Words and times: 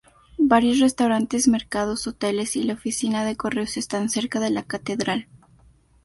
Varios 0.39 0.79
restaurantes, 0.79 1.47
mercados, 1.47 2.07
hoteles 2.07 2.55
y 2.55 2.63
la 2.63 2.73
oficina 2.73 3.23
de 3.23 3.35
correos 3.37 3.77
están 3.77 4.09
cerca 4.09 4.39
de 4.39 4.49
la 4.49 4.63
catedral. 4.63 5.27